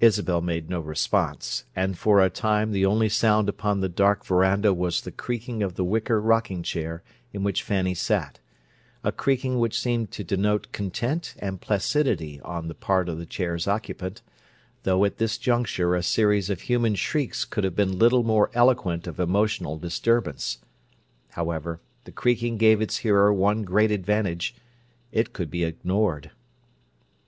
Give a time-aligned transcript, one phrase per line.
[0.00, 4.74] Isabel made no response, and for a time the only sound upon the dark veranda
[4.74, 10.10] was the creaking of the wicker rocking chair in which Fanny sat—a creaking which seemed
[10.10, 14.22] to denote content and placidity on the part of the chair's occupant,
[14.82, 19.06] though at this juncture a series of human shrieks could have been little more eloquent
[19.06, 20.58] of emotional disturbance.
[21.28, 24.56] However, the creaking gave its hearer one great advantage:
[25.12, 26.32] it could be ignored.